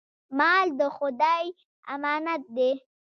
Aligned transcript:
مال 0.37 0.67
د 0.79 0.81
خدای 0.97 1.45
امانت 1.93 2.41
دی. 2.55 2.71